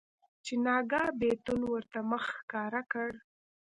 [0.45, 3.09] چې ناګاه بيتون ورته مخ ښکاره کړ.